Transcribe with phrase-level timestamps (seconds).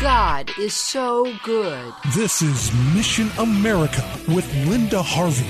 [0.00, 1.92] God is so good.
[2.14, 5.44] This is Mission America with Linda Harvey.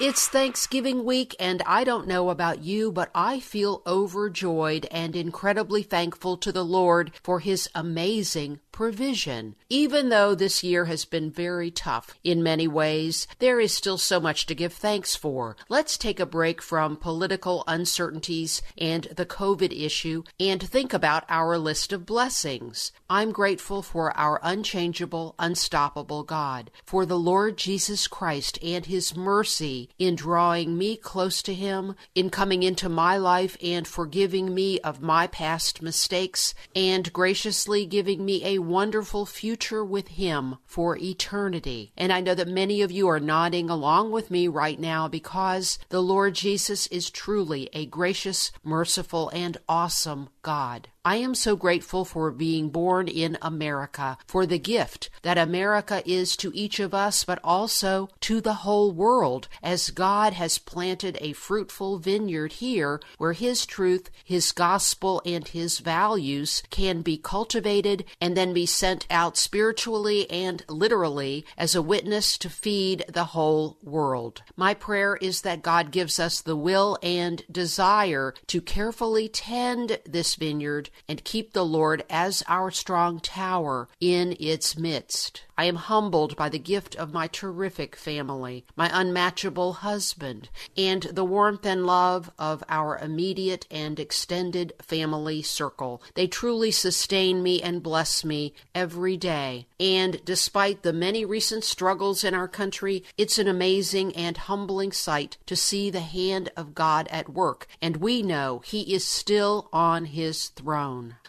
[0.00, 5.82] It's Thanksgiving week, and I don't know about you, but I feel overjoyed and incredibly
[5.82, 9.56] thankful to the Lord for His amazing provision.
[9.68, 14.20] Even though this year has been very tough in many ways, there is still so
[14.20, 15.56] much to give thanks for.
[15.68, 21.58] Let's take a break from political uncertainties and the COVID issue and think about our
[21.58, 22.92] list of blessings.
[23.10, 29.88] I'm grateful for our unchangeable, unstoppable God, for the Lord Jesus Christ and His mercy
[29.98, 35.02] in drawing me close to Him, in coming into my life and forgiving me of
[35.02, 41.92] my past mistakes, and graciously giving me a wonderful future with Him for eternity.
[41.96, 45.78] And I know that many of you are nodding along with me right now because
[45.88, 50.88] the Lord Jesus is truly a gracious, merciful, and awesome God.
[51.04, 56.36] I am so grateful for being born in America, for the gift that America is
[56.36, 61.32] to each of us, but also to the whole world, as God has planted a
[61.32, 68.36] fruitful vineyard here where His truth, His gospel, and His values can be cultivated and
[68.36, 74.42] then be sent out spiritually and literally as a witness to feed the whole world.
[74.56, 80.34] My prayer is that God gives us the will and desire to carefully tend this
[80.34, 85.42] vineyard and keep the Lord as our strong tower in its midst.
[85.58, 91.24] I am humbled by the gift of my terrific family, my unmatchable husband, and the
[91.24, 96.00] warmth and love of our immediate and extended family circle.
[96.14, 99.66] They truly sustain me and bless me every day.
[99.80, 105.38] And despite the many recent struggles in our country, it's an amazing and humbling sight
[105.46, 110.04] to see the hand of God at work, and we know He is still on
[110.04, 110.77] His throne.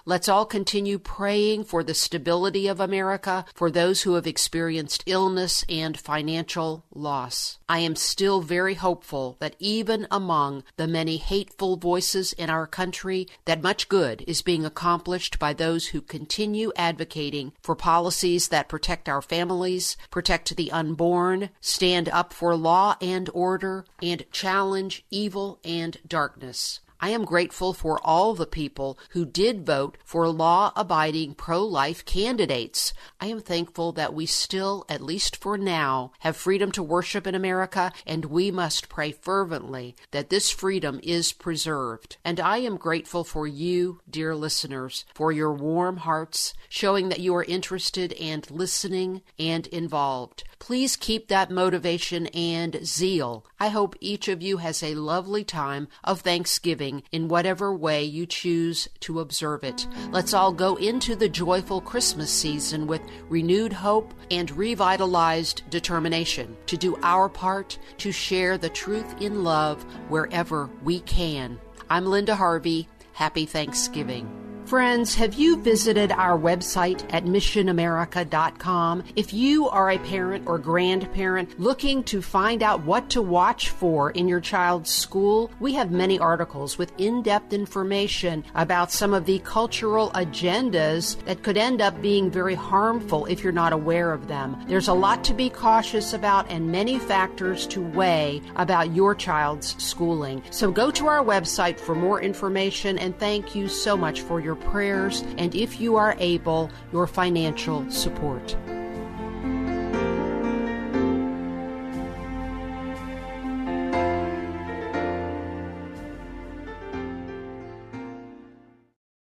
[0.05, 5.65] Let's all continue praying for the stability of America, for those who have experienced illness
[5.67, 7.57] and financial loss.
[7.67, 13.27] I am still very hopeful that even among the many hateful voices in our country,
[13.45, 19.09] that much good is being accomplished by those who continue advocating for policies that protect
[19.09, 25.97] our families, protect the unborn, stand up for law and order, and challenge evil and
[26.07, 26.81] darkness.
[27.01, 32.03] I am grateful for all the people who did vote for law abiding pro life
[32.03, 32.93] candidates.
[33.21, 37.35] I am thankful that we still, at least for now, have freedom to worship in
[37.35, 42.17] America, and we must pray fervently that this freedom is preserved.
[42.25, 47.33] And I am grateful for you, dear listeners, for your warm hearts, showing that you
[47.35, 50.43] are interested and listening and involved.
[50.59, 53.45] Please keep that motivation and zeal.
[53.59, 58.25] I hope each of you has a lovely time of Thanksgiving in whatever way you
[58.25, 59.87] choose to observe it.
[60.11, 66.77] Let's all go into the joyful Christmas season with renewed hope and revitalized determination to
[66.77, 71.59] do our part to share the truth in love wherever we can.
[71.89, 72.87] I'm Linda Harvey.
[73.13, 74.48] Happy Thanksgiving.
[74.69, 79.03] Friends, have you visited our website at missionamerica.com?
[79.15, 84.11] If you are a parent or grandparent looking to find out what to watch for
[84.11, 89.25] in your child's school, we have many articles with in depth information about some of
[89.25, 94.27] the cultural agendas that could end up being very harmful if you're not aware of
[94.27, 94.55] them.
[94.67, 99.75] There's a lot to be cautious about and many factors to weigh about your child's
[99.83, 100.43] schooling.
[100.51, 104.58] So go to our website for more information and thank you so much for your
[104.61, 108.55] prayers and, if you are able, your financial support.